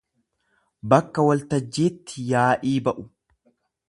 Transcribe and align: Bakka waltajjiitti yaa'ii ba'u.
Bakka 0.93 1.25
waltajjiitti 1.27 2.25
yaa'ii 2.31 2.75
ba'u. 2.89 3.07